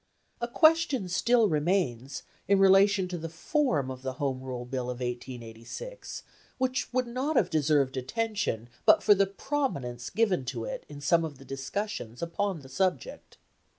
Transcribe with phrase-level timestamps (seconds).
[0.41, 4.99] A question still remains, in relation to the form of the Home Rule Bill of
[4.99, 6.23] 1886,
[6.57, 11.23] which would not have deserved attention but for the prominence given to it in some
[11.23, 13.37] of the discussions upon the subject.